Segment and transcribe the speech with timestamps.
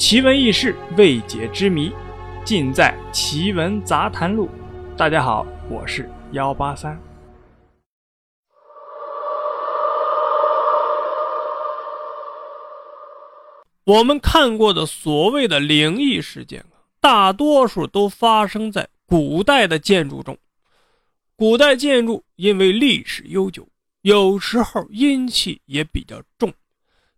[0.00, 1.92] 奇闻异事、未解之谜，
[2.42, 4.48] 尽在《奇闻杂谈录》。
[4.96, 6.98] 大家好，我是幺八三。
[13.84, 20.38] 我们看过的所谓的灵异事件啊，大多数都发生在古代的建筑中。
[21.36, 23.68] 古代建筑因为历史悠久，
[24.00, 26.54] 有时候阴气也比较重，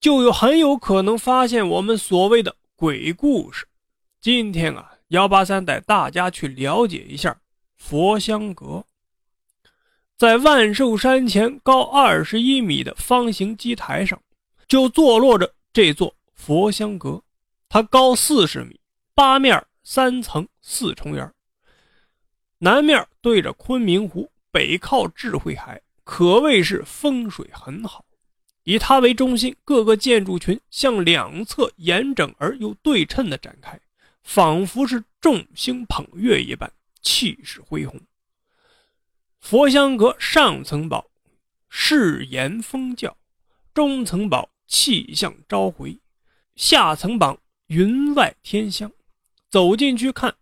[0.00, 3.66] 就有很有可能发现我们所谓的鬼故事。
[4.20, 7.36] 今天啊，幺八三带大家去了解一下
[7.76, 8.84] 佛香阁。
[10.16, 14.22] 在万寿山前高二十一米的方形基台上，
[14.68, 16.14] 就坐落着这座。
[16.36, 17.20] 佛香阁，
[17.68, 18.78] 它高四十米，
[19.12, 21.28] 八面三层四重檐，
[22.58, 28.04] 南面对着昆明湖，北靠智慧海，可谓是风水很好。
[28.68, 33.80] 以它为中心，各个建筑群向两侧严整而又对称的展开，
[34.22, 36.70] 仿佛是众星捧月一般，
[37.00, 37.98] 气势恢宏。
[39.40, 41.06] 佛香阁上层宝，
[41.70, 43.08] 誓言风教；
[43.72, 45.98] 中层宝，气象召回。
[46.54, 48.92] 下层榜云外天香，
[49.48, 50.34] 走进去看，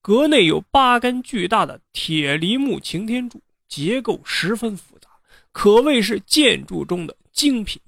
[0.00, 5.10] 阁内有八根巨大的铁梨木擎天柱，结构十分复杂，
[5.52, 7.80] 可谓是建筑中的精品。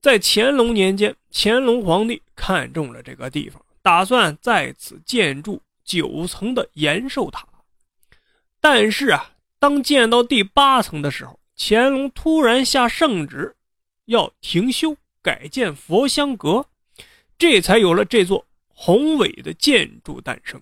[0.00, 7.44] 在乾隆年间，乾隆皇帝看中了这个地方，打算在此建筑九层的延寿塔。
[8.60, 13.56] 但是啊，当建到第八层的时候，乾隆突然下圣旨，
[14.04, 16.64] 要停修改建佛香阁。
[17.36, 20.60] 这才有了这座宏伟的建筑诞生。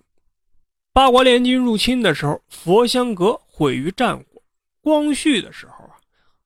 [0.91, 4.25] 八国联军入侵的时候，佛香阁毁于战火。
[4.81, 5.78] 光绪的时候，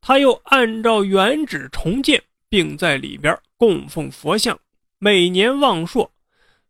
[0.05, 4.59] 他又按照原址重建，并在里边供奉佛像。
[4.99, 6.11] 每年望朔，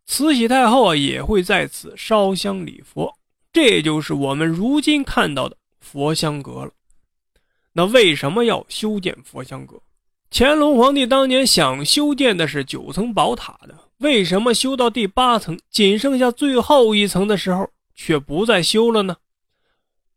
[0.05, 3.11] 慈禧太后啊也会在此烧香礼佛。
[3.51, 6.71] 这就是我们如今看到的佛香阁了。
[7.71, 9.81] 那为什么要修建佛香阁？
[10.29, 19.17] 乾隆皇帝当年想修建的是九层宝塔的，为什么修到第八层，仅剩下最后一层的时候，却不再修了呢？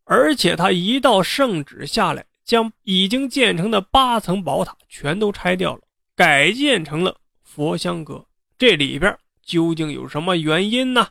[0.04, 5.82] 而且他一道圣旨下来，将已经建成的八层宝塔全都拆掉了，
[6.14, 8.24] 改建成了佛香阁。
[8.56, 11.08] 这里边究竟有什么原因呢？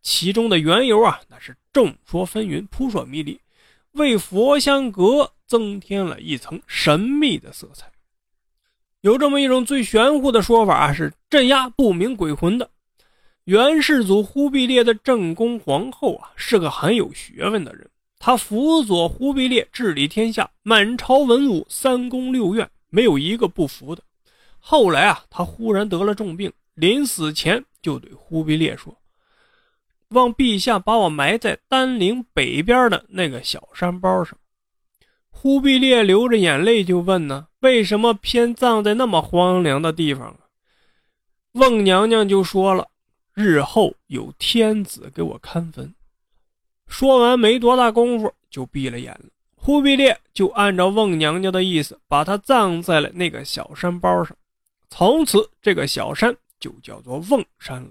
[0.00, 3.40] 其中的缘由啊，那是众说纷纭，扑朔迷离，
[3.92, 7.90] 为佛香阁增添了一层神秘的色彩。
[9.00, 12.70] 有这么一种最玄乎的说法啊是镇压不明鬼魂的。
[13.44, 17.90] 元世祖忽必烈的正宫皇后啊，是个很有学问的人。
[18.18, 24.02] 他辅佐忽必烈治理天下，满朝文武三宫六院没有一个不服的。
[24.58, 28.96] 后来啊，他忽然得了重病，临死前就对忽必烈说
[30.10, 34.36] ：“望陛下把我埋在丹陵北边的那个小山包上。”
[35.30, 40.38] 忽必烈流着眼泪就问呢：“为什么偏葬在那么荒凉的地方啊？”
[41.52, 42.88] 孟娘娘就说了
[43.34, 45.94] ：“日后有天子给我看坟。”
[46.86, 49.26] 说完没多大功夫就闭了眼了。
[49.54, 54.36] 忽必烈就按照孟娘娘的意思，把他葬在了那个小山包上。
[54.88, 57.88] 从此，这个小山就叫做瓮山了。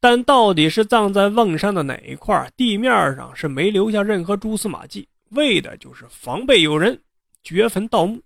[0.00, 5.06] 但到底是葬在瓮山的哪一块，地面上是没留下任何蛛丝马迹。
[5.32, 6.98] 为的就是防备有人
[7.44, 8.20] 掘坟盗墓。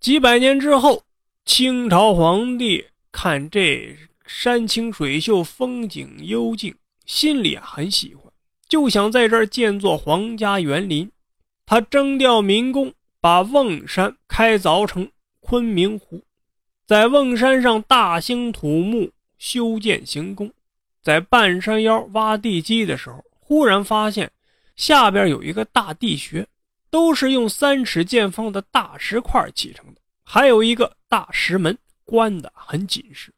[0.00, 1.04] 几百年之后，
[1.44, 3.96] 清朝皇帝看这
[4.26, 6.74] 山清水秀、风景幽静，
[7.06, 8.29] 心里啊很喜欢，
[8.70, 11.10] 就想在这儿建座皇家园林。
[11.66, 15.10] 他征调民工，把瓮山开凿成
[15.40, 16.22] 昆明湖，
[16.86, 20.50] 在瓮山上大兴土木，修建行宫。
[21.02, 24.30] 在半山腰挖地基的时候，忽然发现。
[24.76, 26.46] 下边有一个大地穴，
[26.90, 33.30] 都是用三尺见方的大石块砌成的，还有一个大石门，关得很紧实。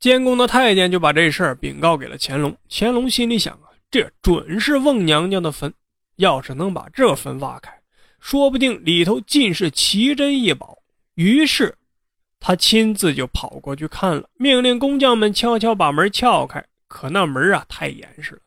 [0.00, 2.56] 监工的太监就把这事儿禀告给了乾隆。
[2.68, 5.72] 乾隆心里想啊，这准是瓮娘娘的坟，
[6.16, 7.80] 要是能把这坟挖开，
[8.20, 10.78] 说不定里头尽是奇珍异宝。
[11.14, 11.76] 于是，
[12.38, 16.64] 他亲自就跑过去看了，命令工匠们悄悄把门撬开。
[16.86, 18.40] 可那门啊，太严实了。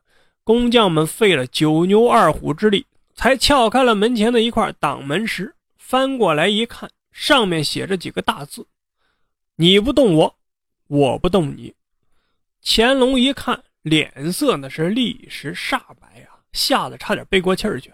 [0.43, 5.53] 工匠们费了九牛二虎之力，才撬开了门前的一块挡门石。
[5.77, 8.65] 翻过来一看，上面写着几个大字
[9.57, 10.35] ：“你不动我，
[10.87, 11.75] 我不动你。”
[12.63, 17.91] 乾隆一看，脸色那是立时煞白啊，吓得差点背过气儿去，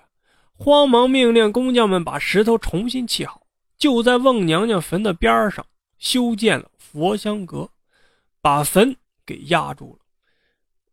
[0.54, 3.42] 慌忙命令工匠们把石头重新砌好，
[3.78, 5.66] 就在瓮娘娘坟的边上
[5.98, 7.69] 修建了佛香阁，
[8.42, 8.95] 把坟
[9.25, 10.06] 给压住了。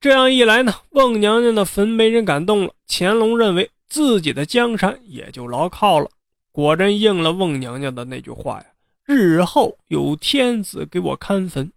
[0.00, 6.10] 这样一来呢，孟娘娘的坟没人敢动了，乾隆认为自己的江山也就牢靠了。
[6.52, 8.66] 果真应了孟娘娘的那句话呀
[9.04, 11.72] ：“日后有天子给我看坟。”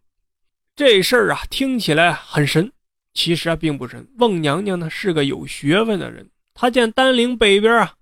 [0.76, 2.72] 这事儿啊，听起来很神，
[3.18, 4.08] 其实啊并不深。
[4.16, 7.96] 孟娘娘呢是个有学问的人，她见丹陵北边啊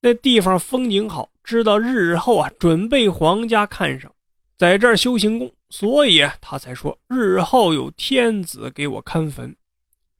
[0.00, 4.10] 那地方风景好，知道日后啊准备皇家看上，
[4.56, 9.54] 在这儿修行宫，所以她才说日后有天子给我看坟。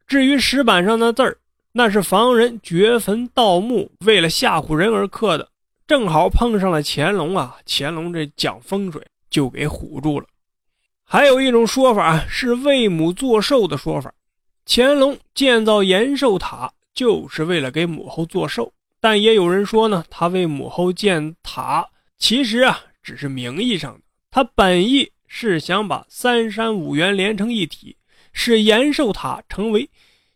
[0.06, 1.38] 至于石板上的字儿，
[1.72, 5.48] 那是防人掘坟盗墓，为了吓唬人而刻的。
[5.86, 10.26] 正好碰上了乾隆啊，乾隆这讲风水就给唬住了。
[11.12, 14.14] 还有一种说法是为母做寿的说法，
[14.64, 18.72] 乾隆建造延寿塔就是为了给母后做寿。
[19.00, 21.84] 但也有人说呢，他为母后建塔，
[22.16, 27.96] 其实啊只是名义上的，他本意是想把三山五园连成一体，
[28.32, 29.90] 使延寿塔成为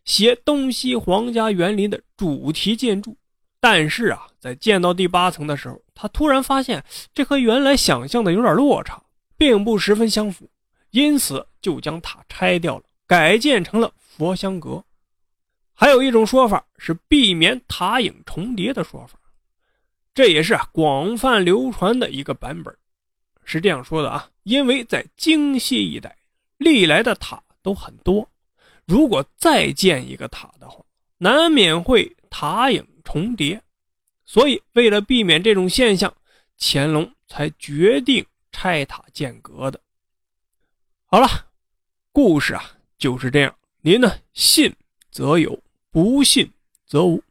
[0.05, 3.17] 携东西皇家园林的主题建筑。
[3.61, 6.85] 但是啊，在建到第八层的时候，他突然发现
[7.15, 9.01] 这和原来想象的有点落差，
[9.37, 10.51] 并不十分相符，
[10.95, 14.85] 因此就将塔拆掉了，改建成了佛香阁。
[15.75, 19.19] 还有一种说法是避免塔影重叠的说法，
[20.15, 22.73] 这也是广泛流传的一个版本。
[23.43, 26.17] 是这样说的啊，因为在京西一带，
[26.59, 28.31] 历来的塔都很多，
[28.87, 30.85] 如果再建一个塔的话，
[31.19, 32.87] 难免会塔影。
[33.07, 33.63] 重叠，
[34.25, 36.13] 所以为了避免这种现象，
[36.59, 39.79] 乾隆才决定拆塔建阁的。
[41.07, 41.29] 好了，
[42.11, 44.75] 故事啊就是这样，您呢信
[45.11, 46.51] 则有，不信
[46.87, 47.23] 则无。